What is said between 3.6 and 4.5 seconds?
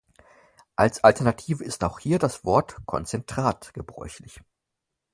gebräuchlich.